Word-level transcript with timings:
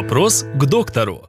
Вопрос 0.00 0.46
к 0.54 0.64
доктору. 0.64 1.28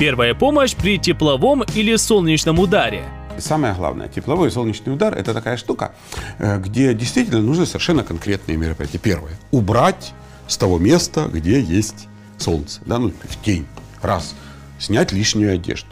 Первая 0.00 0.34
помощь 0.34 0.74
при 0.74 0.98
тепловом 0.98 1.62
или 1.62 1.94
солнечном 1.94 2.58
ударе. 2.58 3.04
Самое 3.38 3.72
главное, 3.72 4.08
тепловой 4.08 4.48
и 4.48 4.50
солнечный 4.50 4.92
удар– 4.92 5.14
это 5.16 5.32
такая 5.32 5.56
штука, 5.56 5.94
э, 6.40 6.58
где 6.58 6.92
действительно 6.92 7.40
нужны 7.40 7.66
совершенно 7.66 8.02
конкретные 8.02 8.58
мероприятия. 8.58 8.98
Первое– 8.98 9.38
убрать 9.52 10.12
с 10.48 10.56
того 10.56 10.80
места, 10.80 11.30
где 11.32 11.60
есть 11.60 12.08
солнце, 12.36 12.80
да, 12.84 12.98
ну, 12.98 13.12
в 13.22 13.40
тень. 13.40 13.64
Раз. 14.02 14.34
Снять 14.80 15.12
лишнюю 15.12 15.54
одежду. 15.54 15.90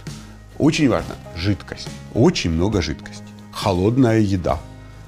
Очень 0.59 0.89
важно– 0.89 1.15
жидкость. 1.37 1.89
Очень 2.15 2.51
много 2.51 2.83
жидкости. 2.83 3.23
Холодная 3.53 4.19
еда. 4.19 4.59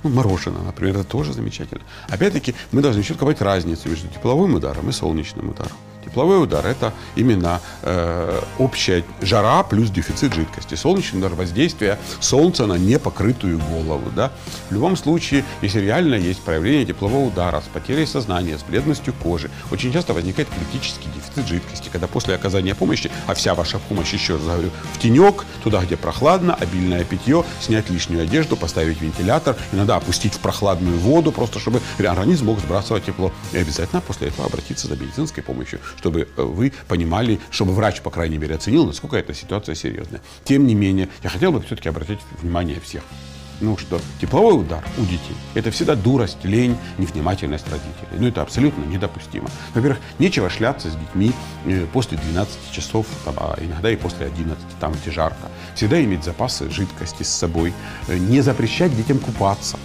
Ну, 0.09 0.14
мороженое, 0.14 0.62
например, 0.62 0.96
это 0.96 1.04
тоже 1.04 1.32
замечательно. 1.34 1.82
Опять-таки, 2.08 2.54
мы 2.72 2.80
должны 2.80 3.03
четко 3.03 3.26
понять 3.26 3.43
разницу 3.43 3.89
между 3.89 4.08
тепловым 4.08 4.54
ударом 4.54 4.89
и 4.89 4.93
солнечным 4.93 5.50
ударом. 5.50 5.76
Тепловой 6.08 6.43
удар– 6.43 6.67
это 6.67 6.94
именно 7.17 7.61
э, 7.82 8.40
общая 8.58 9.04
жара 9.21 9.62
плюс 9.62 9.90
дефицит 9.90 10.32
жидкости. 10.32 10.75
Солнечный 10.75 11.18
удар– 11.18 11.34
воздействие 11.34 11.98
солнца 12.21 12.64
на 12.64 12.79
непокрытую 12.79 13.58
голову. 13.58 14.11
Да? 14.17 14.32
В 14.71 14.72
любом 14.72 14.96
случае, 14.96 15.44
если 15.61 15.81
реально 15.81 16.14
есть 16.14 16.40
проявление 16.40 16.86
теплового 16.86 17.26
удара 17.26 17.61
с 17.61 17.68
потерей 17.68 18.07
сознания, 18.07 18.57
с 18.57 18.62
бледностью 18.62 19.12
кожи, 19.22 19.50
очень 19.71 19.93
часто 19.93 20.14
возникает 20.14 20.48
критический 20.48 21.11
дефицит 21.14 21.46
жидкости, 21.46 21.90
когда 21.93 22.07
после 22.07 22.34
оказания 22.34 22.75
помощи, 22.75 23.11
а 23.26 23.34
вся 23.34 23.54
ваша 23.54 23.79
помощь, 23.79 24.14
еще 24.14 24.34
раз 24.34 24.45
говорю, 24.45 24.70
в 24.95 24.98
тенек, 24.98 25.45
туда, 25.62 25.82
где 25.82 25.98
прохладно, 25.98 26.54
обильное 26.54 27.04
питье, 27.04 27.45
снять 27.61 27.90
лишнюю 27.90 28.22
одежду, 28.22 28.56
поставить 28.56 29.03
вентилятор, 29.03 29.56
иногда 29.72 29.96
опустить 29.96 30.32
в 30.32 30.39
прохладную 30.39 30.98
воду, 30.98 31.32
просто 31.32 31.59
чтобы 31.59 31.82
организм 31.98 32.47
мог 32.47 32.61
сбрасывать 32.61 33.05
тепло. 33.05 33.31
И 33.53 33.59
обязательно 33.59 34.00
после 34.00 34.29
этого 34.29 34.47
обратиться 34.47 34.89
за 34.89 34.97
медицинской 34.97 35.42
помощью, 35.42 35.81
чтобы 35.99 36.29
э, 36.37 36.43
вы 36.43 36.73
понимали, 36.87 37.41
чтобы 37.51 37.73
врач, 37.73 38.01
по 38.01 38.11
крайней 38.11 38.39
мере, 38.39 38.55
оценил, 38.55 38.87
насколько 38.87 39.17
эта 39.17 39.35
ситуация 39.35 39.75
серьезная. 39.75 40.23
Тем 40.45 40.67
не 40.67 40.75
менее, 40.75 41.09
я 41.23 41.29
хотел 41.29 41.53
бы 41.53 41.61
все-таки 41.61 41.89
обратить 41.89 42.21
внимание 42.41 42.81
всех. 42.81 43.03
Ну 43.61 43.77
что, 43.77 44.01
тепловой 44.21 44.61
удар 44.61 44.85
у 44.99 45.03
детей– 45.03 45.37
это 45.55 45.73
всегда 45.73 45.97
дурость, 45.97 46.45
лень, 46.45 46.77
невнимательность 46.97 47.67
родителей. 47.69 48.21
Ну 48.21 48.29
это 48.29 48.43
абсолютно 48.43 48.85
недопустимо. 48.85 49.49
Во-первых, 49.75 49.99
нечего 50.21 50.49
шляться 50.49 50.89
с 50.89 50.95
детьми 50.95 51.33
э, 51.65 51.85
после 51.93 52.19
12 52.19 52.71
часов, 52.71 53.07
там, 53.25 53.35
а 53.37 53.59
иногда 53.61 53.91
и 53.91 53.97
после 53.97 54.27
11, 54.27 54.57
там 54.79 54.93
где 54.93 55.11
жарко. 55.11 55.49
Всегда 55.75 56.01
иметь 56.05 56.23
запасы 56.23 56.71
жидкости 56.71 57.25
с 57.25 57.31
собой. 57.31 57.73
Э, 58.07 58.17
не 58.17 58.43
запрещать 58.43 58.97
детям 58.97 59.19
купаться. 59.19 59.77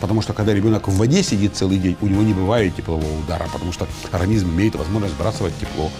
Потому 0.00 0.22
что 0.22 0.32
когда 0.32 0.52
ребенок 0.52 0.88
в 0.88 0.96
воде 0.96 1.22
сидит 1.22 1.56
целый 1.56 1.78
день, 1.78 1.96
у 2.00 2.06
него 2.06 2.22
не 2.22 2.34
бывает 2.34 2.76
теплового 2.76 3.18
удара, 3.18 3.46
потому 3.52 3.72
что 3.72 3.86
организм 4.12 4.50
имеет 4.50 4.74
возможность 4.74 5.14
сбрасывать 5.14 5.54
тепло, 5.58 5.90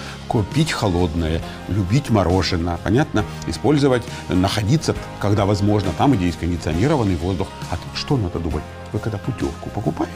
пить 0.54 0.72
холодное, 0.72 1.40
любить 1.68 2.10
мороженое, 2.10 2.78
понятно? 2.84 3.24
Использовать, 3.46 4.02
находиться, 4.28 4.94
когда 5.18 5.46
возможно, 5.46 5.92
там, 5.96 6.12
где 6.12 6.26
есть 6.26 6.38
кондиционированный 6.38 7.16
воздух. 7.16 7.48
А 7.70 7.76
тут 7.76 7.86
что 7.94 8.16
надо 8.16 8.38
думать? 8.38 8.62
Вы 8.92 8.98
когда 8.98 9.18
путевку 9.18 9.70
покупаете 9.70 10.12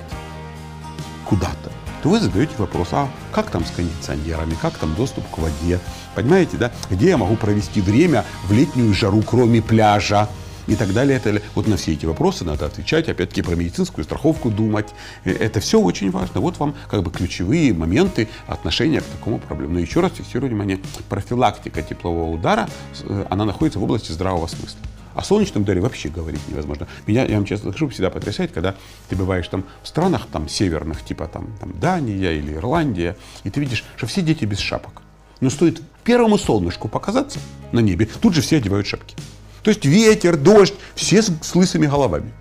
куда-то, 1.25 1.71
то 2.03 2.09
вы 2.09 2.21
задаете 2.21 2.53
вопрос, 2.59 2.89
а 2.93 3.09
как 3.33 3.51
там 3.51 3.65
с 3.65 3.71
кондиционерами, 3.71 4.57
как 4.61 4.75
там 4.75 4.95
доступ 4.95 5.29
к 5.31 5.39
воде, 5.39 5.79
понимаете, 6.15 6.57
да? 6.57 6.73
Где 6.91 7.11
я 7.11 7.17
могу 7.17 7.37
провести 7.37 7.81
время 7.81 8.25
в 8.45 8.53
летнюю 8.53 8.93
жару, 8.95 9.23
кроме 9.23 9.63
пляжа? 9.63 10.29
И 10.71 10.77
так 10.77 10.93
далее. 10.93 11.17
Это, 11.17 11.43
вот 11.55 11.67
на 11.67 11.77
все 11.77 11.93
эти 11.93 12.07
вопросы 12.07 12.45
надо 12.45 12.67
отвечать, 12.67 13.09
опять-таки 13.09 13.43
про 13.43 13.57
медицинскую 13.57 14.05
страховку 14.05 14.51
думать. 14.51 14.89
Э, 15.25 15.33
это 15.33 15.61
все 15.61 15.81
очень 15.81 16.11
важно. 16.11 16.41
Вот 16.41 16.59
вам 16.59 16.75
как 16.89 17.03
бы 17.03 17.11
ключевые 17.11 17.75
моменты 17.75 18.29
отношения 18.47 19.01
к 19.01 19.05
такому 19.05 19.39
проблему. 19.39 19.75
Но 19.75 19.81
еще 19.81 20.01
раз 20.01 20.13
фиксирую 20.15 20.49
внимание, 20.49 20.79
профилактика 21.09 21.83
теплового 21.83 22.31
удара, 22.31 22.69
э, 23.03 23.27
она 23.29 23.45
находится 23.45 23.81
в 23.81 23.83
области 23.83 24.13
здравого 24.13 24.47
смысла. 24.47 24.79
О 25.15 25.25
солнечном 25.25 25.65
ударе 25.65 25.81
вообще 25.81 26.09
говорить 26.09 26.41
невозможно. 26.49 26.87
Меня, 27.09 27.25
я 27.25 27.35
вам 27.35 27.45
честно 27.45 27.71
скажу, 27.73 27.89
всегда 27.89 28.11
потрясает, 28.11 28.53
когда 28.53 28.77
ты 29.09 29.17
бываешь 29.17 29.49
там 29.49 29.65
в 29.83 29.89
странах 29.89 30.29
там 30.31 30.49
северных, 30.49 31.05
типа 31.05 31.27
там, 31.27 31.49
там 31.59 31.73
Дания 31.81 32.31
или 32.31 32.55
Ирландия, 32.55 33.17
и 33.43 33.51
ты 33.51 33.59
видишь, 33.59 33.85
что 33.97 34.07
все 34.07 34.23
дети 34.23 34.45
без 34.45 34.61
шапок. 34.61 35.03
Но 35.41 35.51
стоит 35.51 35.83
первому 36.05 36.39
солнышку 36.39 36.87
показаться 36.87 37.41
на 37.73 37.81
небе, 37.81 38.09
тут 38.21 38.35
же 38.35 38.41
все 38.41 38.59
одевают 38.59 38.87
шапки. 38.87 39.17
То 39.63 39.71
есть 39.71 39.85
ветер, 39.85 40.37
дождь, 40.37 40.75
все 40.95 41.23
с, 41.23 41.31
с 41.43 41.55
лысыми 41.55 41.87
головами. 41.87 42.33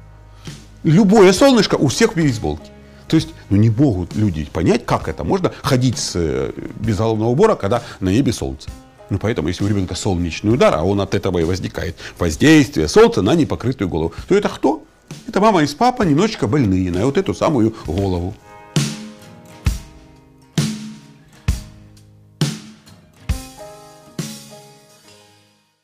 Любое 0.83 1.33
солнышко 1.33 1.75
у 1.75 1.87
всех 1.87 2.13
в 2.13 2.15
бейсболке. 2.15 2.71
То 3.07 3.15
есть, 3.15 3.29
ну 3.49 3.57
не 3.57 3.69
могут 3.69 4.15
люди 4.15 4.45
понять, 4.45 4.85
как 4.85 5.07
это 5.07 5.23
можно 5.23 5.51
ходить 5.63 5.97
с, 5.97 6.13
э, 6.15 6.51
без 6.79 6.97
головного 6.97 7.29
убора, 7.29 7.55
когда 7.55 7.81
на 7.99 8.09
небе 8.09 8.31
солнце. 8.31 8.69
Ну, 9.09 9.17
поэтому, 9.17 9.47
если 9.47 9.63
у 9.63 9.67
ребенка 9.67 9.95
солнечный 9.95 10.53
удар, 10.53 10.75
а 10.75 10.83
он 10.83 11.01
от 11.01 11.15
этого 11.15 11.39
и 11.39 11.43
возникает 11.43 11.95
воздействие 12.19 12.87
солнца 12.87 13.23
на 13.23 13.33
непокрытую 13.33 13.89
голову, 13.89 14.13
то 14.27 14.35
это 14.35 14.49
кто? 14.49 14.83
Это 15.27 15.41
мама 15.41 15.63
и 15.63 15.67
папа 15.75 16.03
немножечко 16.03 16.45
больные 16.45 16.91
на 16.91 17.05
вот 17.05 17.17
эту 17.17 17.33
самую 17.33 17.75
голову. 17.87 18.35